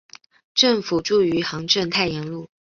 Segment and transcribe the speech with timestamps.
[0.55, 2.49] 政府驻余杭镇太炎路。